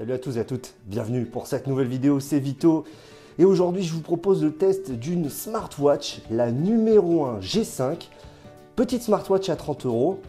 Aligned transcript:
Salut 0.00 0.14
à 0.14 0.18
tous 0.18 0.38
et 0.38 0.40
à 0.40 0.44
toutes, 0.44 0.76
bienvenue 0.86 1.26
pour 1.26 1.46
cette 1.46 1.66
nouvelle 1.66 1.86
vidéo, 1.86 2.20
c'est 2.20 2.38
Vito. 2.38 2.84
Et 3.38 3.44
aujourd'hui 3.44 3.82
je 3.82 3.92
vous 3.92 4.00
propose 4.00 4.42
le 4.42 4.50
test 4.50 4.92
d'une 4.92 5.28
smartwatch, 5.28 6.22
la 6.30 6.50
numéro 6.52 7.26
1 7.26 7.40
G5. 7.40 8.08
Petite 8.76 9.02
smartwatch 9.02 9.50
à 9.50 9.56
30 9.56 9.84
euros. 9.84 10.22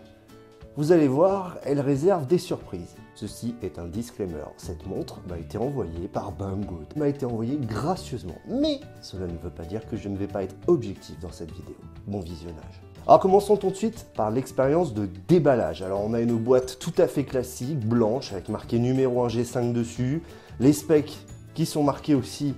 Vous 0.76 0.92
allez 0.92 1.08
voir, 1.08 1.58
elle 1.64 1.80
réserve 1.80 2.28
des 2.28 2.38
surprises. 2.38 2.98
Ceci 3.16 3.56
est 3.64 3.80
un 3.80 3.88
disclaimer. 3.88 4.44
Cette 4.58 4.86
montre 4.86 5.22
m'a 5.30 5.38
été 5.38 5.58
envoyée 5.58 6.10
par 6.10 6.34
Banggood, 6.34 6.88
m'a 6.98 7.08
été 7.08 7.26
envoyée 7.26 7.56
gracieusement. 7.56 8.36
Mais 8.50 8.82
cela 9.02 9.26
ne 9.26 9.38
veut 9.38 9.50
pas 9.50 9.64
dire 9.64 9.88
que 9.88 9.96
je 9.96 10.10
ne 10.10 10.18
vais 10.18 10.28
pas 10.28 10.44
être 10.44 10.56
objectif 10.68 11.18
dans 11.22 11.32
cette 11.32 11.54
vidéo. 11.54 11.78
Bon 12.08 12.20
visionnage. 12.20 12.82
Alors 13.08 13.20
commençons 13.20 13.58
tout 13.58 13.72
de 13.72 13.76
suite 13.76 14.06
par 14.16 14.30
l'expérience 14.30 14.94
de 14.94 15.10
déballage. 15.28 15.82
Alors 15.82 16.02
on 16.06 16.14
a 16.14 16.22
une 16.22 16.38
boîte 16.38 16.78
tout 16.78 16.94
à 17.00 17.08
fait 17.08 17.24
classique, 17.24 17.80
blanche, 17.80 18.32
avec 18.32 18.48
marqué 18.48 18.78
numéro 18.78 19.24
1 19.24 19.28
G5 19.28 19.74
dessus, 19.74 20.22
les 20.60 20.72
specs 20.72 21.18
qui 21.56 21.66
sont 21.66 21.82
marqués 21.82 22.14
aussi 22.14 22.54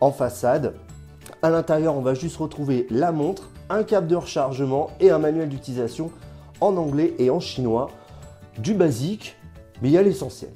en 0.00 0.10
façade. 0.10 0.74
À 1.42 1.50
l'intérieur, 1.50 1.96
on 1.96 2.00
va 2.00 2.14
juste 2.14 2.36
retrouver 2.38 2.88
la 2.90 3.12
montre, 3.12 3.50
un 3.70 3.84
câble 3.84 4.08
de 4.08 4.16
rechargement 4.16 4.90
et 4.98 5.10
un 5.10 5.18
manuel 5.18 5.48
d'utilisation 5.48 6.10
en 6.60 6.76
anglais 6.76 7.14
et 7.20 7.30
en 7.30 7.38
chinois. 7.38 7.88
Du 8.58 8.74
basique, 8.74 9.36
mais 9.80 9.90
il 9.90 9.92
y 9.92 9.98
a 9.98 10.02
l'essentiel. 10.02 10.50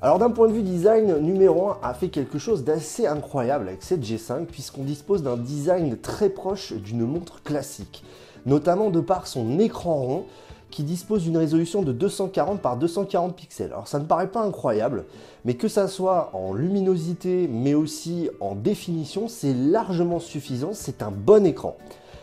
Alors 0.00 0.18
d'un 0.18 0.30
point 0.30 0.48
de 0.48 0.54
vue 0.54 0.62
design, 0.62 1.18
numéro 1.18 1.68
1 1.68 1.78
a 1.82 1.92
fait 1.92 2.08
quelque 2.08 2.38
chose 2.38 2.64
d'assez 2.64 3.06
incroyable 3.06 3.68
avec 3.68 3.82
cette 3.82 4.02
G5 4.02 4.46
puisqu'on 4.46 4.84
dispose 4.84 5.22
d'un 5.22 5.36
design 5.36 5.98
très 5.98 6.30
proche 6.30 6.72
d'une 6.72 7.04
montre 7.04 7.42
classique 7.42 8.02
notamment 8.46 8.90
de 8.90 9.00
par 9.00 9.26
son 9.26 9.58
écran 9.58 9.94
rond 9.94 10.24
qui 10.70 10.82
dispose 10.82 11.22
d'une 11.22 11.36
résolution 11.36 11.82
de 11.82 11.92
240 11.92 12.60
par 12.60 12.76
240 12.76 13.34
pixels. 13.34 13.72
Alors 13.72 13.88
ça 13.88 13.98
ne 13.98 14.04
paraît 14.04 14.28
pas 14.28 14.42
incroyable, 14.42 15.06
mais 15.44 15.54
que 15.54 15.68
ça 15.68 15.88
soit 15.88 16.30
en 16.34 16.52
luminosité 16.52 17.48
mais 17.50 17.74
aussi 17.74 18.28
en 18.40 18.54
définition, 18.54 19.28
c'est 19.28 19.54
largement 19.54 20.20
suffisant, 20.20 20.70
c'est 20.72 21.02
un 21.02 21.10
bon 21.10 21.46
écran. 21.46 21.76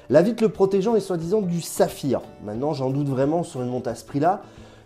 La 0.09 0.22
vitre 0.22 0.44
le 0.44 0.49
protégeant 0.49 0.95
est 0.95 0.99
soi-disant 0.99 1.41
du 1.41 1.61
saphir. 1.61 2.22
Maintenant 2.44 2.73
j'en 2.73 2.91
doute 2.91 3.09
vraiment 3.09 3.44
sur 3.44 3.61
une 3.61 3.69
montre 3.69 3.89
à 3.89 3.95
ce 3.95 4.05
prix-là. 4.05 4.44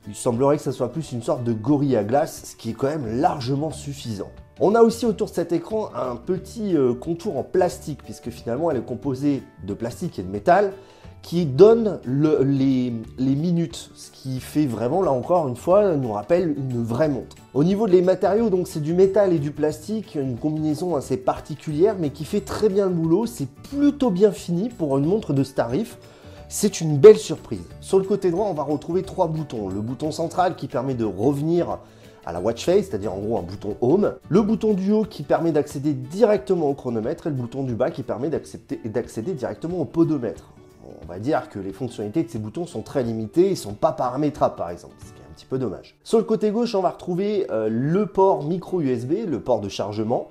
Il 0.08 0.16
semblerait 0.16 0.58
que 0.58 0.64
ça 0.64 0.72
soit 0.72 0.92
plus 0.92 1.12
une 1.12 1.22
sorte 1.22 1.44
de 1.44 1.52
gorilla 1.52 2.04
glace, 2.04 2.52
ce 2.52 2.56
qui 2.56 2.70
est 2.70 2.74
quand 2.74 2.88
même 2.88 3.20
largement 3.20 3.72
suffisant. 3.72 4.32
On 4.62 4.76
a 4.76 4.82
aussi 4.82 5.06
autour 5.06 5.30
de 5.30 5.34
cet 5.34 5.52
écran 5.54 5.90
un 5.96 6.16
petit 6.16 6.76
euh, 6.76 6.94
contour 6.94 7.38
en 7.38 7.44
plastique, 7.44 8.04
puisque 8.04 8.30
finalement 8.30 8.70
elle 8.72 8.78
est 8.78 8.86
composée 8.86 9.44
de 9.66 9.74
plastique 9.74 10.20
et 10.20 10.24
de 10.24 10.30
métal, 10.30 10.74
qui 11.22 11.46
donne 11.46 12.00
les, 12.06 12.92
minutes, 13.20 13.92
ce 13.94 14.10
qui 14.12 14.40
fait 14.40 14.66
vraiment, 14.66 15.02
là 15.02 15.12
encore 15.12 15.48
une 15.48 15.56
fois, 15.56 15.96
nous 15.96 16.12
rappelle 16.12 16.56
une 16.58 16.84
vraie 16.84 17.10
montre. 17.10 17.36
Au 17.54 17.64
niveau 17.64 17.88
des 17.88 18.02
matériaux, 18.02 18.50
donc 18.50 18.68
c'est 18.68 18.80
du 18.80 18.94
métal 18.94 19.34
et 19.34 19.40
du 19.40 19.52
plastique, 19.52 20.16
une 20.16 20.38
combinaison 20.38 20.96
assez 20.96 21.18
particulière, 21.18 21.96
mais 22.00 22.10
qui 22.10 22.26
fait 22.26 22.42
très 22.42 22.70
bien 22.70 22.88
le 22.88 22.94
boulot, 22.94 23.26
c'est 23.26 23.48
plutôt 23.48 24.10
bien 24.10 24.32
fini 24.32 24.70
pour 24.70 24.98
une 24.98 25.06
montre 25.06 25.34
de 25.34 25.44
ce 25.44 25.54
tarif. 25.54 25.98
C'est 26.48 26.82
une 26.82 26.98
belle 26.98 27.18
surprise. 27.18 27.62
Sur 27.80 28.00
le 28.00 28.06
côté 28.06 28.32
droit, 28.32 28.48
on 28.48 28.56
va 28.56 28.64
retrouver 28.64 29.04
trois 29.04 29.28
boutons. 29.28 29.70
Le 29.70 29.82
bouton 29.82 30.12
central 30.12 30.56
qui 30.56 30.68
permet 30.68 30.96
de 30.96 31.06
revenir 31.06 31.78
à 32.26 32.34
la 32.34 32.42
watch 32.42 32.66
face, 32.66 32.88
c'est-à-dire 32.88 33.14
en 33.14 33.20
gros 33.20 33.38
un 33.38 33.44
bouton 33.44 33.78
home, 33.82 34.16
le 34.30 34.42
bouton 34.42 34.74
du 34.74 34.92
haut 34.92 35.04
qui 35.04 35.22
permet 35.22 35.52
d'accéder 35.52 35.94
directement 35.94 36.70
au 36.70 36.74
chronomètre 36.74 37.28
et 37.28 37.30
le 37.30 37.36
bouton 37.36 37.64
du 37.64 37.76
bas 37.76 37.92
qui 37.92 38.02
permet 38.02 38.30
d'accéder 38.30 39.34
directement 39.34 39.80
au 39.80 39.86
podomètre 39.86 40.54
on 41.02 41.06
va 41.06 41.20
dire 41.20 41.50
que 41.50 41.60
les 41.60 41.74
fonctionnalités 41.74 42.24
de 42.24 42.30
ces 42.30 42.40
boutons 42.40 42.66
sont 42.66 42.82
très 42.82 43.04
limitées, 43.04 43.48
ils 43.48 43.52
ne 43.52 43.56
sont 43.56 43.74
pas 43.74 43.92
paramétrables 43.92 44.56
par 44.56 44.70
exemple, 44.70 44.96
ce 45.00 45.12
qui 45.14 45.20
est 45.20 45.26
un 45.30 45.34
petit 45.34 45.46
peu 45.46 45.58
dommage. 45.58 45.96
Sur 46.04 46.18
le 46.18 46.24
côté 46.24 46.52
gauche, 46.52 46.76
on 46.76 46.82
va 46.82 46.92
retrouver 46.92 47.48
euh, 47.52 47.68
le 47.70 48.06
port 48.06 48.44
micro 48.44 48.82
USB, 48.82 49.14
le 49.28 49.40
port 49.40 49.62
de 49.62 49.70
chargement. 49.70 50.30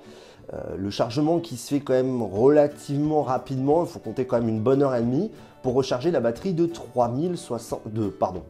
Euh, 0.53 0.75
le 0.77 0.89
chargement 0.89 1.39
qui 1.39 1.57
se 1.57 1.75
fait 1.75 1.79
quand 1.79 1.93
même 1.93 2.23
relativement 2.23 3.21
rapidement, 3.21 3.83
il 3.83 3.87
faut 3.87 3.99
compter 3.99 4.25
quand 4.25 4.39
même 4.39 4.49
une 4.49 4.61
bonne 4.61 4.81
heure 4.81 4.95
et 4.95 5.01
demie 5.01 5.29
pour 5.61 5.75
recharger 5.75 6.09
la 6.09 6.21
batterie 6.21 6.53
de 6.53 6.65
3060 6.65 7.93
de 7.93 8.07
pardon, 8.07 8.41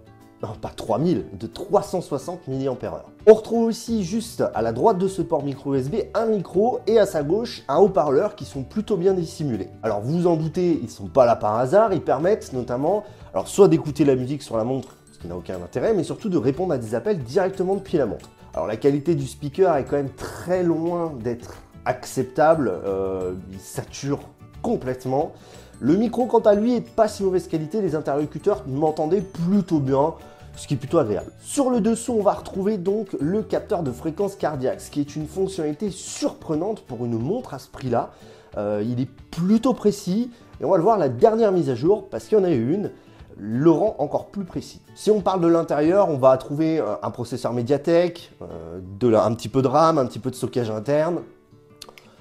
non 0.42 0.50
pas 0.62 0.70
3000, 0.70 1.26
de 1.34 1.48
360 1.48 2.48
mAh. 2.48 3.04
On 3.28 3.34
retrouve 3.34 3.66
aussi 3.66 4.04
juste 4.04 4.44
à 4.54 4.62
la 4.62 4.72
droite 4.72 4.98
de 4.98 5.08
ce 5.08 5.22
port 5.22 5.44
micro 5.44 5.76
USB 5.76 5.96
un 6.14 6.26
micro 6.26 6.80
et 6.88 6.98
à 6.98 7.06
sa 7.06 7.24
gauche 7.24 7.64
un 7.68 7.78
haut-parleur 7.78 8.36
qui 8.36 8.46
sont 8.46 8.64
plutôt 8.64 8.96
bien 8.96 9.14
dissimulés. 9.14 9.70
Alors 9.84 10.02
vous 10.02 10.28
en 10.28 10.36
doutez, 10.36 10.80
ils 10.82 10.90
sont 10.90 11.08
pas 11.08 11.26
là 11.26 11.36
par 11.36 11.58
hasard, 11.58 11.94
ils 11.94 12.02
permettent 12.02 12.54
notamment 12.54 13.04
soit 13.46 13.68
d'écouter 13.68 14.06
la 14.06 14.16
musique 14.16 14.42
sur 14.42 14.58
la 14.58 14.64
montre, 14.64 14.96
ce 15.12 15.20
qui 15.20 15.28
n'a 15.28 15.36
aucun 15.36 15.56
intérêt, 15.56 15.94
mais 15.94 16.04
surtout 16.04 16.30
de 16.30 16.38
répondre 16.38 16.74
à 16.74 16.78
des 16.78 16.96
appels 16.96 17.20
directement 17.20 17.76
depuis 17.76 17.98
la 17.98 18.06
montre. 18.06 18.30
Alors 18.54 18.68
la 18.68 18.78
qualité 18.78 19.16
du 19.16 19.28
speaker 19.28 19.76
est 19.76 19.84
quand 19.84 19.98
même 19.98 20.12
très 20.12 20.64
loin 20.64 21.14
d'être 21.22 21.56
acceptable, 21.86 22.72
euh, 22.86 23.34
il 23.52 23.60
sature 23.60 24.20
complètement. 24.62 25.34
Le 25.82 25.96
micro, 25.96 26.26
quant 26.26 26.40
à 26.40 26.56
lui, 26.56 26.76
est 26.76 26.90
pas 26.90 27.08
si 27.08 27.24
mauvaise 27.24 27.48
qualité. 27.48 27.82
Les 27.82 27.96
interlocuteurs 27.96 28.64
m'entendaient 28.68 29.22
plutôt 29.22 29.80
bien, 29.80 30.14
ce 30.58 30.68
qui 30.68 30.74
est 30.74 30.78
plutôt 30.78 30.98
agréable. 30.98 31.32
Sur 31.42 31.70
le 31.70 31.80
dessous, 31.80 32.14
on 32.20 32.22
va 32.22 32.34
retrouver 32.34 32.78
donc 32.78 33.16
le 33.22 33.44
capteur 33.44 33.82
de 33.82 33.92
fréquence 33.92 34.36
cardiaque, 34.36 34.82
ce 34.82 34.92
qui 34.92 35.00
est 35.00 35.16
une 35.16 35.26
fonctionnalité 35.26 35.90
surprenante 35.90 36.82
pour 36.82 37.06
une 37.06 37.18
montre 37.18 37.54
à 37.54 37.60
ce 37.60 37.70
prix-là. 37.70 38.12
Euh, 38.58 38.84
il 38.86 39.00
est 39.00 39.10
plutôt 39.32 39.74
précis 39.74 40.32
et 40.60 40.66
on 40.66 40.72
va 40.72 40.78
le 40.78 40.84
voir 40.84 40.98
la 40.98 41.08
dernière 41.08 41.54
mise 41.54 41.70
à 41.70 41.76
jour 41.76 42.10
parce 42.10 42.26
qu'il 42.26 42.38
y 42.38 42.42
en 42.42 42.44
a 42.44 42.52
eu 42.52 42.74
une 42.74 42.92
le 43.38 43.72
rend 43.72 43.96
encore 44.00 44.28
plus 44.32 44.44
précis. 44.44 44.82
Si 44.96 45.12
on 45.12 45.22
parle 45.22 45.40
de 45.40 45.48
l'intérieur, 45.48 46.10
on 46.10 46.18
va 46.18 46.36
trouver 46.36 46.80
euh, 46.80 46.96
un 47.02 47.10
processeur 47.10 47.54
médiathèque, 47.54 48.34
euh, 48.42 48.82
un 49.16 49.34
petit 49.34 49.48
peu 49.48 49.62
de 49.62 49.68
RAM, 49.68 49.98
un 49.98 50.06
petit 50.06 50.20
peu 50.20 50.30
de 50.30 50.36
stockage 50.36 50.70
interne, 50.70 51.22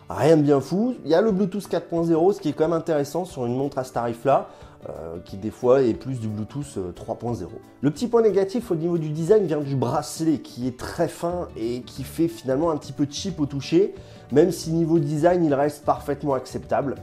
rien 0.09 0.37
de 0.37 0.43
bien 0.43 0.61
fou. 0.61 0.95
Il 1.05 1.11
y 1.11 1.15
a 1.15 1.21
le 1.21 1.31
Bluetooth 1.31 1.69
4.0, 1.69 2.35
ce 2.35 2.41
qui 2.41 2.49
est 2.49 2.53
quand 2.53 2.65
même 2.65 2.77
intéressant 2.77 3.25
sur 3.25 3.47
une 3.47 3.57
montre 3.57 3.79
à 3.79 3.85
ce 3.85 3.93
tarif-là. 3.93 4.49
Euh, 4.89 5.19
qui 5.25 5.37
des 5.37 5.51
fois 5.51 5.83
est 5.83 5.93
plus 5.93 6.21
du 6.21 6.29
Bluetooth 6.29 6.79
3.0. 6.95 7.43
Euh, 7.43 7.47
le 7.81 7.91
petit 7.91 8.07
point 8.07 8.23
négatif 8.23 8.71
au 8.71 8.77
niveau 8.77 8.97
du 8.97 9.09
design 9.09 9.45
vient 9.45 9.61
du 9.61 9.75
bracelet 9.75 10.39
qui 10.39 10.69
est 10.69 10.79
très 10.79 11.09
fin 11.09 11.49
et 11.57 11.81
qui 11.81 12.05
fait 12.05 12.29
finalement 12.29 12.71
un 12.71 12.77
petit 12.77 12.93
peu 12.93 13.05
cheap 13.11 13.41
au 13.41 13.47
toucher, 13.47 13.93
même 14.31 14.53
si 14.53 14.71
niveau 14.71 15.01
design 15.01 15.45
il 15.45 15.53
reste 15.53 15.85
parfaitement 15.85 16.35
acceptable. 16.35 16.95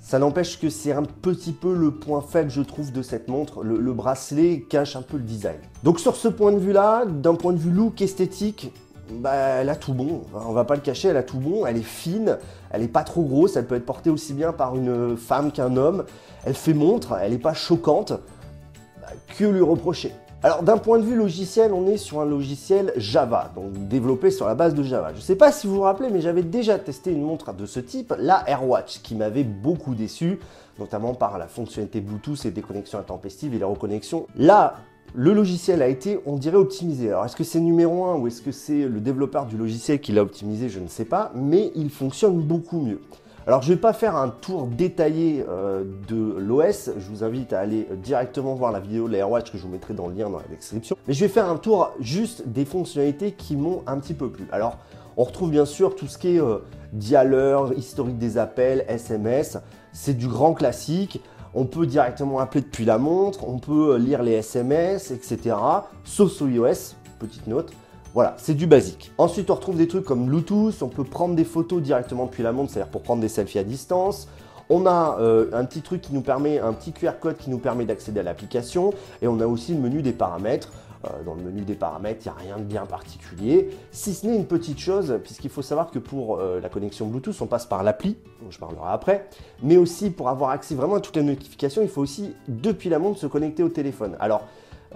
Ça 0.00 0.18
n'empêche 0.18 0.60
que 0.60 0.68
c'est 0.68 0.92
un 0.92 1.04
petit 1.04 1.52
peu 1.52 1.74
le 1.74 1.92
point 1.92 2.20
faible, 2.20 2.50
je 2.50 2.60
trouve, 2.60 2.92
de 2.92 3.00
cette 3.00 3.28
montre. 3.28 3.64
Le, 3.64 3.78
le, 3.78 3.92
bracelet 3.94 4.60
cache 4.68 4.94
un 4.94 5.02
peu 5.02 5.16
le 5.16 5.22
design. 5.22 5.56
Donc 5.82 6.00
sur 6.00 6.16
ce 6.16 6.28
point 6.28 6.52
de 6.52 6.58
vue-là, 6.58 7.06
d'un 7.06 7.36
point 7.36 7.54
de 7.54 7.58
vue 7.58 7.70
look 7.70 8.02
esthétique, 8.02 8.70
bah, 9.10 9.34
elle 9.34 9.68
a 9.68 9.76
tout 9.76 9.94
bon, 9.94 10.22
on 10.34 10.52
va 10.52 10.64
pas 10.64 10.74
le 10.74 10.80
cacher, 10.80 11.08
elle 11.08 11.16
a 11.16 11.22
tout 11.22 11.38
bon, 11.38 11.66
elle 11.66 11.76
est 11.76 11.82
fine, 11.82 12.38
elle 12.70 12.82
est 12.82 12.88
pas 12.88 13.02
trop 13.02 13.22
grosse, 13.22 13.56
elle 13.56 13.66
peut 13.66 13.74
être 13.74 13.86
portée 13.86 14.10
aussi 14.10 14.32
bien 14.32 14.52
par 14.52 14.76
une 14.76 15.16
femme 15.16 15.52
qu'un 15.52 15.76
homme, 15.76 16.04
elle 16.44 16.54
fait 16.54 16.74
montre, 16.74 17.16
elle 17.20 17.32
est 17.32 17.38
pas 17.38 17.54
choquante, 17.54 18.12
bah, 19.00 19.08
que 19.36 19.44
lui 19.44 19.60
reprocher. 19.60 20.12
Alors 20.42 20.62
d'un 20.62 20.76
point 20.76 20.98
de 20.98 21.04
vue 21.04 21.16
logiciel, 21.16 21.72
on 21.72 21.86
est 21.86 21.96
sur 21.96 22.20
un 22.20 22.26
logiciel 22.26 22.92
Java, 22.96 23.50
donc 23.56 23.88
développé 23.88 24.30
sur 24.30 24.46
la 24.46 24.54
base 24.54 24.74
de 24.74 24.82
Java. 24.82 25.12
Je 25.12 25.16
ne 25.16 25.22
sais 25.22 25.36
pas 25.36 25.50
si 25.52 25.66
vous 25.66 25.76
vous 25.76 25.80
rappelez, 25.80 26.10
mais 26.10 26.20
j'avais 26.20 26.42
déjà 26.42 26.78
testé 26.78 27.12
une 27.12 27.22
montre 27.22 27.54
de 27.54 27.64
ce 27.64 27.80
type, 27.80 28.14
la 28.18 28.46
AirWatch, 28.46 29.00
qui 29.00 29.14
m'avait 29.14 29.42
beaucoup 29.42 29.94
déçu, 29.94 30.38
notamment 30.78 31.14
par 31.14 31.38
la 31.38 31.46
fonctionnalité 31.46 32.02
Bluetooth 32.02 32.44
et 32.44 32.50
des 32.50 32.60
connexions 32.60 32.98
intempestives 32.98 33.54
et 33.54 33.58
les 33.58 33.64
reconnexions. 33.64 34.26
Là, 34.36 34.74
le 35.14 35.32
logiciel 35.32 35.80
a 35.80 35.86
été, 35.86 36.18
on 36.26 36.36
dirait, 36.36 36.56
optimisé. 36.56 37.10
Alors, 37.10 37.24
est-ce 37.24 37.36
que 37.36 37.44
c'est 37.44 37.60
numéro 37.60 38.04
1 38.06 38.16
ou 38.16 38.26
est-ce 38.26 38.42
que 38.42 38.50
c'est 38.50 38.88
le 38.88 39.00
développeur 39.00 39.46
du 39.46 39.56
logiciel 39.56 40.00
qui 40.00 40.10
l'a 40.10 40.22
optimisé 40.22 40.68
Je 40.68 40.80
ne 40.80 40.88
sais 40.88 41.04
pas, 41.04 41.30
mais 41.36 41.70
il 41.76 41.88
fonctionne 41.90 42.40
beaucoup 42.40 42.80
mieux. 42.80 43.00
Alors, 43.46 43.62
je 43.62 43.70
ne 43.70 43.74
vais 43.76 43.80
pas 43.80 43.92
faire 43.92 44.16
un 44.16 44.28
tour 44.28 44.66
détaillé 44.66 45.44
euh, 45.48 45.84
de 46.08 46.36
l'OS. 46.38 46.90
Je 46.98 47.08
vous 47.08 47.22
invite 47.22 47.52
à 47.52 47.60
aller 47.60 47.86
directement 48.02 48.54
voir 48.54 48.72
la 48.72 48.80
vidéo 48.80 49.06
de 49.06 49.12
l'AirWatch 49.12 49.52
que 49.52 49.58
je 49.58 49.62
vous 49.62 49.68
mettrai 49.68 49.94
dans 49.94 50.08
le 50.08 50.14
lien 50.14 50.30
dans 50.30 50.38
la 50.38 50.48
description. 50.48 50.96
Mais 51.06 51.14
je 51.14 51.20
vais 51.20 51.30
faire 51.30 51.48
un 51.48 51.58
tour 51.58 51.92
juste 52.00 52.48
des 52.48 52.64
fonctionnalités 52.64 53.32
qui 53.32 53.54
m'ont 53.56 53.82
un 53.86 53.98
petit 53.98 54.14
peu 54.14 54.30
plu. 54.30 54.48
Alors, 54.50 54.78
on 55.16 55.22
retrouve 55.22 55.50
bien 55.50 55.66
sûr 55.66 55.94
tout 55.94 56.08
ce 56.08 56.18
qui 56.18 56.36
est 56.36 56.40
euh, 56.40 56.58
dialer, 56.92 57.66
historique 57.76 58.18
des 58.18 58.36
appels, 58.36 58.84
SMS. 58.88 59.58
C'est 59.92 60.14
du 60.14 60.26
grand 60.26 60.54
classique. 60.54 61.22
On 61.54 61.66
peut 61.66 61.86
directement 61.86 62.40
appeler 62.40 62.62
depuis 62.62 62.84
la 62.84 62.98
montre, 62.98 63.48
on 63.48 63.58
peut 63.58 63.96
lire 63.96 64.22
les 64.22 64.32
SMS, 64.32 65.12
etc. 65.12 65.56
Sauf 66.02 66.32
sur 66.32 66.48
iOS, 66.48 66.96
petite 67.20 67.46
note. 67.46 67.72
Voilà, 68.12 68.34
c'est 68.38 68.54
du 68.54 68.66
basique. 68.66 69.12
Ensuite, 69.18 69.50
on 69.50 69.54
retrouve 69.54 69.76
des 69.76 69.88
trucs 69.88 70.04
comme 70.04 70.26
Bluetooth, 70.26 70.82
on 70.82 70.88
peut 70.88 71.04
prendre 71.04 71.34
des 71.34 71.44
photos 71.44 71.82
directement 71.82 72.26
depuis 72.26 72.42
la 72.42 72.52
montre, 72.52 72.72
c'est-à-dire 72.72 72.90
pour 72.90 73.02
prendre 73.02 73.20
des 73.20 73.28
selfies 73.28 73.58
à 73.58 73.64
distance. 73.64 74.28
On 74.70 74.86
a 74.86 75.18
euh, 75.20 75.50
un 75.52 75.64
petit 75.64 75.82
truc 75.82 76.00
qui 76.00 76.14
nous 76.14 76.22
permet, 76.22 76.58
un 76.58 76.72
petit 76.72 76.92
QR 76.92 77.12
code 77.20 77.36
qui 77.36 77.50
nous 77.50 77.58
permet 77.58 77.84
d'accéder 77.84 78.20
à 78.20 78.22
l'application. 78.22 78.92
Et 79.20 79.28
on 79.28 79.38
a 79.40 79.46
aussi 79.46 79.74
le 79.74 79.80
menu 79.80 80.00
des 80.02 80.12
paramètres. 80.12 80.72
Euh, 81.04 81.22
dans 81.24 81.34
le 81.34 81.42
menu 81.42 81.62
des 81.62 81.74
paramètres, 81.74 82.20
il 82.24 82.28
n'y 82.28 82.34
a 82.34 82.54
rien 82.54 82.58
de 82.58 82.64
bien 82.64 82.86
particulier, 82.86 83.70
si 83.90 84.14
ce 84.14 84.26
n'est 84.26 84.36
une 84.36 84.46
petite 84.46 84.78
chose, 84.78 85.18
puisqu'il 85.22 85.50
faut 85.50 85.62
savoir 85.62 85.90
que 85.90 85.98
pour 85.98 86.38
euh, 86.38 86.60
la 86.60 86.68
connexion 86.68 87.06
Bluetooth, 87.06 87.40
on 87.40 87.46
passe 87.46 87.66
par 87.66 87.82
l'appli, 87.82 88.16
dont 88.42 88.50
je 88.50 88.58
parlerai 88.58 88.88
après, 88.88 89.28
mais 89.62 89.76
aussi 89.76 90.10
pour 90.10 90.28
avoir 90.28 90.50
accès 90.50 90.74
vraiment 90.74 90.96
à 90.96 91.00
toutes 91.00 91.16
les 91.16 91.22
notifications, 91.22 91.82
il 91.82 91.88
faut 91.88 92.00
aussi, 92.00 92.34
depuis 92.48 92.88
la 92.88 92.98
montre, 92.98 93.18
se 93.18 93.26
connecter 93.26 93.62
au 93.62 93.68
téléphone. 93.68 94.16
Alors, 94.20 94.42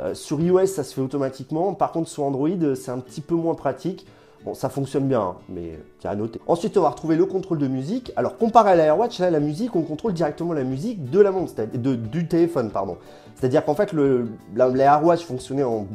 euh, 0.01 0.15
sur 0.15 0.41
iOS, 0.41 0.67
ça 0.67 0.85
se 0.85 0.95
fait 0.95 1.01
automatiquement, 1.01 1.75
par 1.75 1.93
contre, 1.93 2.09
sur 2.09 2.23
Android, 2.23 2.75
c'est 2.75 2.91
un 2.91 3.01
petit 3.01 3.21
peu 3.21 3.35
moins 3.35 3.55
pratique. 3.55 4.07
Bon, 4.44 4.55
ça 4.55 4.69
fonctionne 4.69 5.08
bien, 5.08 5.20
hein, 5.20 5.35
mais 5.49 5.81
c'est 6.00 6.08
à 6.08 6.14
noter. 6.14 6.40
Ensuite, 6.46 6.76
on 6.76 6.82
va 6.82 6.90
retrouver 6.90 7.17
le 7.17 7.26
contrôle 7.26 7.58
de 7.58 7.67
musique. 7.67 8.12
Alors, 8.14 8.38
comparé 8.38 8.70
à 8.70 8.76
l'AirWatch, 8.76 9.19
là, 9.19 9.31
la 9.31 9.40
musique, 9.40 9.75
on 9.75 9.82
contrôle 9.82 10.12
directement 10.12 10.52
la 10.52 10.62
musique 10.62 11.11
de 11.11 11.19
la 11.19 11.32
montre, 11.32 11.52
de, 11.75 11.94
du 11.96 12.29
téléphone, 12.29 12.70
pardon. 12.70 12.99
C'est-à-dire 13.35 13.64
qu'en 13.64 13.75
fait, 13.75 13.93
l'AirWatch 13.93 15.25
fonctionnait 15.25 15.64
en, 15.64 15.87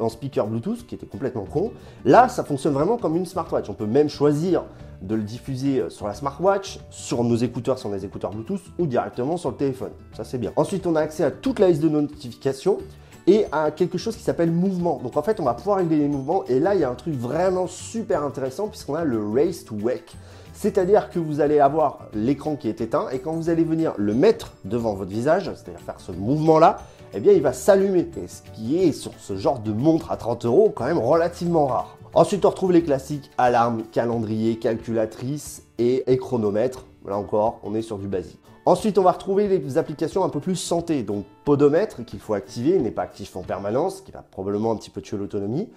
en, 0.00 0.08
speaker 0.08 0.46
Bluetooth, 0.46 0.86
qui 0.86 0.96
était 0.96 1.06
complètement 1.06 1.44
con. 1.44 1.72
Là, 2.04 2.28
ça 2.28 2.42
fonctionne 2.42 2.72
vraiment 2.72 2.96
comme 2.96 3.16
une 3.16 3.26
smartwatch. 3.26 3.68
On 3.68 3.74
peut 3.74 3.86
même 3.86 4.08
choisir 4.08 4.64
de 5.00 5.14
le 5.14 5.22
diffuser 5.22 5.80
euh, 5.80 5.90
sur 5.90 6.08
la 6.08 6.14
smartwatch, 6.14 6.80
sur 6.90 7.22
nos 7.22 7.36
écouteurs, 7.36 7.78
sur 7.78 7.88
les 7.90 8.04
écouteurs 8.04 8.32
Bluetooth, 8.32 8.62
ou 8.78 8.86
directement 8.86 9.36
sur 9.36 9.50
le 9.50 9.56
téléphone. 9.56 9.92
Ça, 10.12 10.24
c'est 10.24 10.38
bien. 10.38 10.52
Ensuite, 10.56 10.86
on 10.86 10.96
a 10.96 11.00
accès 11.00 11.22
à 11.22 11.30
toute 11.30 11.60
la 11.60 11.68
liste 11.68 11.82
de 11.82 11.88
notifications 11.88 12.78
et 13.28 13.44
à 13.52 13.70
quelque 13.70 13.98
chose 13.98 14.16
qui 14.16 14.22
s'appelle 14.22 14.50
mouvement. 14.50 15.00
Donc 15.02 15.16
en 15.16 15.22
fait, 15.22 15.38
on 15.38 15.44
va 15.44 15.52
pouvoir 15.52 15.76
régler 15.76 15.98
les 15.98 16.08
mouvements 16.08 16.44
et 16.46 16.58
là, 16.58 16.74
il 16.74 16.80
y 16.80 16.84
a 16.84 16.90
un 16.90 16.94
truc 16.94 17.14
vraiment 17.14 17.66
super 17.66 18.24
intéressant 18.24 18.68
puisqu'on 18.68 18.94
a 18.94 19.04
le 19.04 19.22
Race 19.22 19.64
to 19.64 19.74
Wake. 19.74 20.16
C'est-à-dire 20.54 21.10
que 21.10 21.18
vous 21.18 21.40
allez 21.40 21.60
avoir 21.60 22.08
l'écran 22.14 22.56
qui 22.56 22.68
est 22.68 22.80
éteint 22.80 23.08
et 23.10 23.18
quand 23.18 23.32
vous 23.32 23.50
allez 23.50 23.64
venir 23.64 23.92
le 23.98 24.14
mettre 24.14 24.54
devant 24.64 24.94
votre 24.94 25.10
visage, 25.10 25.44
c'est-à-dire 25.54 25.80
faire 25.82 26.00
ce 26.00 26.10
mouvement-là, 26.10 26.78
eh 27.12 27.20
bien 27.20 27.32
il 27.32 27.42
va 27.42 27.52
s'allumer. 27.52 28.08
Ce 28.26 28.40
qui 28.54 28.78
est 28.78 28.92
sur 28.92 29.12
ce 29.18 29.36
genre 29.36 29.58
de 29.58 29.72
montre 29.72 30.10
à 30.10 30.16
30 30.16 30.46
euros 30.46 30.72
quand 30.74 30.86
même 30.86 30.98
relativement 30.98 31.66
rare. 31.66 31.98
Ensuite, 32.14 32.46
on 32.46 32.50
retrouve 32.50 32.72
les 32.72 32.82
classiques 32.82 33.30
alarme, 33.36 33.82
calendrier, 33.92 34.58
calculatrice 34.58 35.64
et, 35.76 36.10
et 36.10 36.16
chronomètre. 36.16 36.86
Là 37.08 37.16
encore, 37.16 37.60
on 37.62 37.74
est 37.74 37.82
sur 37.82 37.98
du 37.98 38.06
basique. 38.06 38.38
Ensuite, 38.66 38.98
on 38.98 39.02
va 39.02 39.12
retrouver 39.12 39.48
les 39.48 39.78
applications 39.78 40.24
un 40.24 40.28
peu 40.28 40.40
plus 40.40 40.56
santé, 40.56 41.02
donc 41.02 41.24
podomètre 41.44 42.04
qu'il 42.04 42.20
faut 42.20 42.34
activer, 42.34 42.76
il 42.76 42.82
n'est 42.82 42.90
pas 42.90 43.02
actif 43.02 43.34
en 43.34 43.42
permanence, 43.42 44.02
qui 44.02 44.12
va 44.12 44.22
probablement 44.22 44.72
un 44.72 44.76
petit 44.76 44.90
peu 44.90 45.00
tuer 45.00 45.16
l'autonomie. 45.16 45.68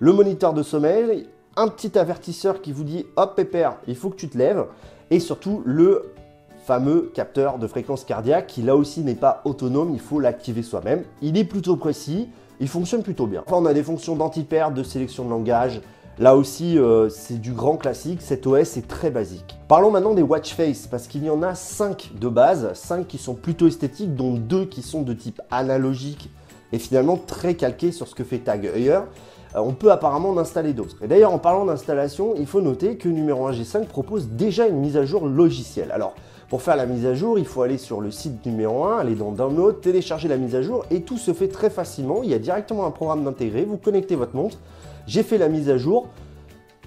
Le 0.00 0.12
moniteur 0.12 0.52
de 0.52 0.64
sommeil, 0.64 1.28
un 1.56 1.68
petit 1.68 1.96
avertisseur 1.96 2.60
qui 2.60 2.72
vous 2.72 2.82
dit 2.82 3.06
hop 3.14 3.36
pépère, 3.36 3.76
il 3.86 3.94
faut 3.94 4.10
que 4.10 4.16
tu 4.16 4.28
te 4.28 4.36
lèves, 4.36 4.66
et 5.10 5.20
surtout 5.20 5.62
le 5.64 6.12
fameux 6.64 7.12
capteur 7.14 7.58
de 7.58 7.66
fréquence 7.68 8.04
cardiaque 8.04 8.48
qui 8.48 8.62
là 8.62 8.74
aussi 8.74 9.02
n'est 9.02 9.14
pas 9.14 9.42
autonome, 9.44 9.90
il 9.92 10.00
faut 10.00 10.18
l'activer 10.18 10.62
soi-même. 10.62 11.04
Il 11.20 11.36
est 11.36 11.44
plutôt 11.44 11.76
précis, 11.76 12.28
il 12.58 12.68
fonctionne 12.68 13.02
plutôt 13.02 13.26
bien. 13.26 13.44
Enfin, 13.46 13.56
on 13.58 13.66
a 13.66 13.74
des 13.74 13.82
fonctions 13.84 14.16
d'anti-perte, 14.16 14.74
de 14.74 14.82
sélection 14.82 15.24
de 15.24 15.30
langage, 15.30 15.80
Là 16.18 16.36
aussi, 16.36 16.78
euh, 16.78 17.08
c'est 17.08 17.40
du 17.40 17.52
grand 17.52 17.76
classique, 17.76 18.20
cet 18.20 18.46
OS 18.46 18.76
est 18.76 18.86
très 18.86 19.10
basique. 19.10 19.56
Parlons 19.66 19.90
maintenant 19.90 20.12
des 20.12 20.22
watch 20.22 20.54
face, 20.54 20.86
parce 20.86 21.06
qu'il 21.06 21.24
y 21.24 21.30
en 21.30 21.42
a 21.42 21.54
5 21.54 22.12
de 22.20 22.28
base, 22.28 22.70
5 22.74 23.08
qui 23.08 23.16
sont 23.16 23.34
plutôt 23.34 23.66
esthétiques, 23.66 24.14
dont 24.14 24.34
2 24.34 24.66
qui 24.66 24.82
sont 24.82 25.02
de 25.02 25.14
type 25.14 25.40
analogique 25.50 26.28
et 26.72 26.78
finalement 26.78 27.16
très 27.16 27.54
calqués 27.54 27.92
sur 27.92 28.08
ce 28.08 28.14
que 28.14 28.24
fait 28.24 28.38
Tag 28.38 28.66
Heuer. 28.66 29.00
Euh, 29.54 29.60
on 29.60 29.72
peut 29.72 29.90
apparemment 29.90 30.30
en 30.30 30.38
installer 30.38 30.74
d'autres. 30.74 30.96
Et 31.02 31.08
d'ailleurs, 31.08 31.32
en 31.32 31.38
parlant 31.38 31.64
d'installation, 31.64 32.34
il 32.36 32.46
faut 32.46 32.60
noter 32.60 32.96
que 32.96 33.08
numéro 33.08 33.46
1 33.46 33.52
G5 33.52 33.86
propose 33.86 34.28
déjà 34.28 34.66
une 34.66 34.80
mise 34.80 34.98
à 34.98 35.06
jour 35.06 35.26
logicielle. 35.26 35.92
Alors, 35.92 36.14
pour 36.50 36.60
faire 36.60 36.76
la 36.76 36.84
mise 36.84 37.06
à 37.06 37.14
jour, 37.14 37.38
il 37.38 37.46
faut 37.46 37.62
aller 37.62 37.78
sur 37.78 38.02
le 38.02 38.10
site 38.10 38.44
numéro 38.44 38.84
1, 38.84 38.98
aller 38.98 39.14
dans 39.14 39.32
Download, 39.32 39.80
télécharger 39.80 40.28
la 40.28 40.36
mise 40.36 40.54
à 40.54 40.60
jour 40.60 40.84
et 40.90 41.00
tout 41.00 41.16
se 41.16 41.32
fait 41.32 41.48
très 41.48 41.70
facilement. 41.70 42.20
Il 42.22 42.28
y 42.28 42.34
a 42.34 42.38
directement 42.38 42.84
un 42.84 42.90
programme 42.90 43.24
d'intégrer, 43.24 43.64
vous 43.64 43.78
connectez 43.78 44.16
votre 44.16 44.36
montre, 44.36 44.58
j'ai 45.06 45.22
fait 45.22 45.38
la 45.38 45.48
mise 45.48 45.68
à 45.68 45.78
jour, 45.78 46.08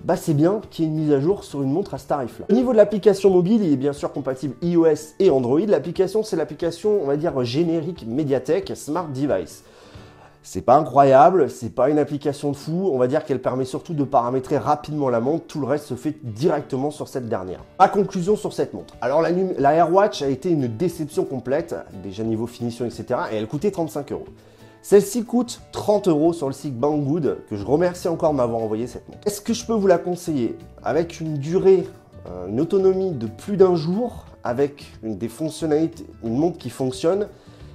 bah 0.03 0.15
c'est 0.15 0.33
bien 0.33 0.61
qu'il 0.69 0.85
y 0.85 0.87
ait 0.87 0.91
une 0.91 0.97
mise 0.97 1.11
à 1.11 1.19
jour 1.19 1.43
sur 1.43 1.63
une 1.63 1.71
montre 1.71 1.95
à 1.95 1.97
ce 1.97 2.07
tarif-là. 2.07 2.45
Au 2.49 2.53
niveau 2.53 2.71
de 2.71 2.77
l'application 2.77 3.31
mobile, 3.31 3.63
il 3.63 3.73
est 3.73 3.77
bien 3.77 3.93
sûr 3.93 4.13
compatible 4.13 4.55
iOS 4.61 5.15
et 5.19 5.31
Android. 5.31 5.61
L'application, 5.65 6.21
c'est 6.21 6.35
l'application, 6.35 6.99
on 7.01 7.07
va 7.07 7.17
dire, 7.17 7.43
générique 7.43 8.05
Mediatek 8.07 8.73
Smart 8.75 9.07
Device. 9.07 9.63
C'est 10.43 10.61
pas 10.61 10.75
incroyable, 10.75 11.49
c'est 11.49 11.73
pas 11.73 11.89
une 11.89 11.97
application 11.97 12.51
de 12.51 12.55
fou, 12.55 12.91
on 12.93 12.99
va 12.99 13.07
dire 13.07 13.25
qu'elle 13.25 13.41
permet 13.41 13.65
surtout 13.65 13.95
de 13.95 14.03
paramétrer 14.03 14.59
rapidement 14.59 15.09
la 15.09 15.19
montre, 15.19 15.45
tout 15.47 15.59
le 15.59 15.65
reste 15.65 15.85
se 15.85 15.95
fait 15.95 16.15
directement 16.21 16.91
sur 16.91 17.07
cette 17.07 17.27
dernière. 17.27 17.61
Ma 17.79 17.87
conclusion 17.87 18.35
sur 18.35 18.53
cette 18.53 18.75
montre. 18.75 18.93
Alors 19.01 19.23
la, 19.23 19.31
la 19.31 19.73
AirWatch 19.73 20.21
a 20.21 20.27
été 20.27 20.51
une 20.51 20.67
déception 20.67 21.25
complète, 21.25 21.75
déjà 22.03 22.21
niveau 22.21 22.45
finition, 22.45 22.85
etc. 22.85 23.21
et 23.31 23.37
elle 23.37 23.47
coûtait 23.47 23.71
35 23.71 24.11
euros. 24.11 24.27
Celle-ci 24.87 25.23
coûte 25.23 25.61
30 25.71 26.09
euros 26.09 26.31
sur 26.31 26.45
le 26.45 26.53
site 26.53 26.77
Banggood, 26.77 27.39
que 27.49 27.55
je 27.55 27.65
remercie 27.65 28.07
encore 28.07 28.33
de 28.33 28.37
m'avoir 28.37 28.61
envoyé 28.61 28.85
cette 28.85 29.09
montre. 29.09 29.21
Est-ce 29.25 29.41
que 29.41 29.51
je 29.51 29.65
peux 29.65 29.73
vous 29.73 29.87
la 29.87 29.97
conseiller 29.97 30.59
Avec 30.83 31.19
une 31.19 31.39
durée, 31.39 31.87
euh, 32.29 32.49
une 32.49 32.61
autonomie 32.61 33.09
de 33.09 33.25
plus 33.25 33.57
d'un 33.57 33.75
jour, 33.75 34.25
avec 34.43 34.85
une, 35.01 35.17
des 35.17 35.27
fonctionnalités, 35.27 36.05
une 36.23 36.37
montre 36.37 36.59
qui 36.59 36.69
fonctionne, 36.69 37.29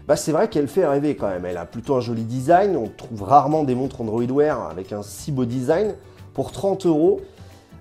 bah 0.07 0.15
c'est 0.15 0.31
vrai 0.31 0.49
qu'elle 0.49 0.69
fait 0.69 0.87
rêver 0.87 1.17
quand 1.17 1.29
même. 1.29 1.45
Elle 1.47 1.57
a 1.57 1.65
plutôt 1.65 1.97
un 1.97 2.01
joli 2.01 2.23
design, 2.23 2.77
on 2.77 2.87
trouve 2.87 3.25
rarement 3.25 3.65
des 3.65 3.75
montres 3.75 4.01
Android 4.01 4.23
Wear 4.23 4.69
avec 4.71 4.93
un 4.93 5.03
si 5.03 5.33
beau 5.33 5.47
design. 5.47 5.97
Pour 6.33 6.53
30 6.53 6.87
euros, 6.87 7.23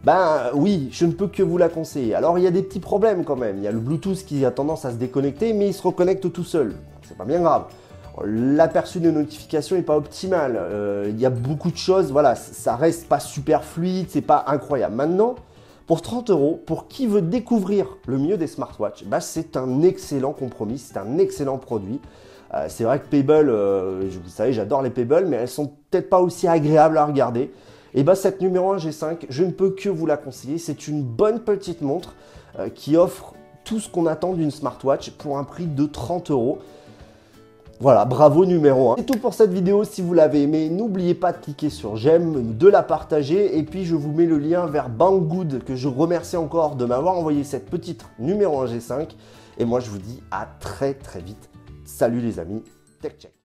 ben 0.03 0.49
oui, 0.55 0.89
je 0.91 1.05
ne 1.05 1.11
peux 1.11 1.27
que 1.27 1.43
vous 1.43 1.59
la 1.59 1.69
conseiller. 1.69 2.15
Alors 2.15 2.39
il 2.39 2.45
y 2.45 2.47
a 2.47 2.51
des 2.51 2.63
petits 2.63 2.79
problèmes 2.79 3.23
quand 3.23 3.35
même. 3.35 3.57
Il 3.57 3.63
y 3.63 3.67
a 3.67 3.71
le 3.71 3.79
Bluetooth 3.79 4.25
qui 4.25 4.43
a 4.43 4.49
tendance 4.49 4.85
à 4.85 4.91
se 4.91 4.95
déconnecter, 4.95 5.53
mais 5.53 5.67
il 5.67 5.73
se 5.75 5.83
reconnecte 5.83 6.33
tout 6.33 6.43
seul. 6.43 6.73
C'est 7.03 7.15
pas 7.15 7.25
bien 7.25 7.41
grave. 7.41 7.65
L'aperçu 8.25 8.99
des 8.99 9.11
notifications 9.11 9.75
n'est 9.75 9.81
pas 9.81 9.95
optimal. 9.95 10.57
Euh, 10.57 11.07
il 11.09 11.19
y 11.19 11.25
a 11.25 11.29
beaucoup 11.29 11.71
de 11.71 11.77
choses, 11.77 12.11
voilà, 12.11 12.35
ça 12.35 12.75
reste 12.75 13.07
pas 13.07 13.19
super 13.19 13.63
fluide, 13.63 14.07
c'est 14.09 14.21
pas 14.21 14.43
incroyable. 14.47 14.95
Maintenant, 14.95 15.35
pour 15.87 16.01
30 16.01 16.29
euros, 16.29 16.61
pour 16.65 16.87
qui 16.87 17.07
veut 17.07 17.21
découvrir 17.21 17.97
le 18.07 18.17
mieux 18.17 18.37
des 18.37 18.47
smartwatches, 18.47 19.05
bah, 19.05 19.21
c'est 19.21 19.57
un 19.57 19.81
excellent 19.81 20.33
compromis, 20.33 20.77
c'est 20.77 20.97
un 20.97 21.17
excellent 21.17 21.57
produit. 21.57 22.01
Euh, 22.53 22.65
c'est 22.67 22.83
vrai 22.83 22.99
que 22.99 23.07
Pebble, 23.07 23.49
euh, 23.49 24.09
vous 24.23 24.29
savez, 24.29 24.53
j'adore 24.53 24.81
les 24.81 24.89
Pebble, 24.89 25.25
mais 25.27 25.37
elles 25.37 25.47
sont 25.47 25.71
peut-être 25.89 26.09
pas 26.09 26.19
aussi 26.19 26.47
agréables 26.47 26.97
à 26.97 27.05
regarder. 27.05 27.51
Et 27.93 28.03
bah 28.03 28.15
cette 28.15 28.41
numéro 28.41 28.71
1 28.71 28.77
G5, 28.77 29.25
je 29.29 29.43
ne 29.43 29.51
peux 29.51 29.71
que 29.71 29.89
vous 29.89 30.05
la 30.05 30.17
conseiller. 30.17 30.57
C'est 30.57 30.87
une 30.87 31.01
bonne 31.01 31.39
petite 31.39 31.81
montre 31.81 32.13
qui 32.75 32.97
offre 32.97 33.33
tout 33.63 33.79
ce 33.79 33.89
qu'on 33.89 34.05
attend 34.05 34.33
d'une 34.33 34.51
smartwatch 34.51 35.11
pour 35.11 35.39
un 35.39 35.43
prix 35.43 35.65
de 35.65 35.85
30 35.85 36.29
euros. 36.29 36.59
Voilà, 37.81 38.03
bravo 38.03 38.45
numéro 38.45 38.91
1. 38.91 38.95
C'est 38.97 39.05
tout 39.05 39.19
pour 39.19 39.33
cette 39.33 39.53
vidéo. 39.53 39.85
Si 39.85 40.01
vous 40.01 40.13
l'avez 40.13 40.41
aimé, 40.41 40.69
n'oubliez 40.69 41.15
pas 41.15 41.31
de 41.31 41.37
cliquer 41.37 41.69
sur 41.69 41.95
j'aime, 41.95 42.57
de 42.57 42.67
la 42.67 42.83
partager. 42.83 43.57
Et 43.57 43.63
puis, 43.63 43.85
je 43.85 43.95
vous 43.95 44.11
mets 44.11 44.25
le 44.25 44.37
lien 44.37 44.65
vers 44.65 44.89
Banggood, 44.89 45.63
que 45.63 45.77
je 45.77 45.87
remercie 45.87 46.35
encore 46.35 46.75
de 46.75 46.83
m'avoir 46.83 47.17
envoyé 47.17 47.45
cette 47.45 47.69
petite 47.69 48.05
numéro 48.19 48.59
1 48.59 48.65
G5. 48.65 49.07
Et 49.59 49.63
moi, 49.63 49.79
je 49.79 49.89
vous 49.89 49.97
dis 49.97 50.21
à 50.29 50.45
très 50.59 50.93
très 50.93 51.21
vite. 51.21 51.49
Salut 51.85 52.19
les 52.19 52.37
amis. 52.39 52.63
Tech 53.01 53.13
Check. 53.17 53.31